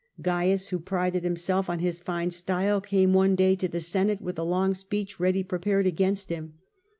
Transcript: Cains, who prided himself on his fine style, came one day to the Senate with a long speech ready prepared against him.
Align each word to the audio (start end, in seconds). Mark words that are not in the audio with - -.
Cains, 0.23 0.69
who 0.69 0.79
prided 0.79 1.23
himself 1.23 1.69
on 1.69 1.77
his 1.77 1.99
fine 1.99 2.31
style, 2.31 2.81
came 2.81 3.13
one 3.13 3.35
day 3.35 3.55
to 3.55 3.67
the 3.67 3.79
Senate 3.79 4.19
with 4.19 4.39
a 4.39 4.43
long 4.43 4.73
speech 4.73 5.19
ready 5.19 5.43
prepared 5.43 5.85
against 5.85 6.29
him. 6.29 6.55